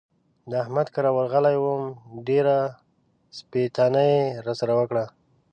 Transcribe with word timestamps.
د 0.49 0.51
احمد 0.63 0.87
کره 0.95 1.11
ورغلی 1.17 1.55
وم؛ 1.59 1.81
ډېره 2.27 2.57
سپېتانه 3.37 4.01
يې 4.11 4.19
را 4.45 4.53
سره 4.59 4.73
وکړه. 4.79 5.05